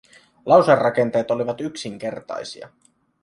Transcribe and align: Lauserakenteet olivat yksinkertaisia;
Lauserakenteet 0.45 1.31
olivat 1.31 1.61
yksinkertaisia; 1.61 2.69